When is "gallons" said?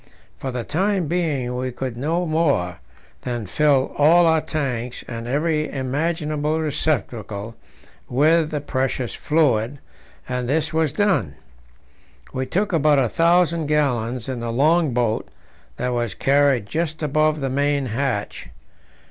13.67-14.27